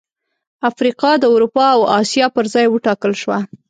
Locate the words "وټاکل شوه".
2.69-3.37